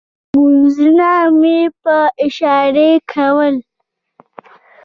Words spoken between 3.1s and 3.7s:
کول.